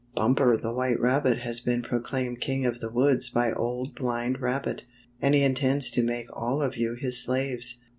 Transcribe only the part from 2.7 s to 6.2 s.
the woods by Old Blind Rabbit, and he intends to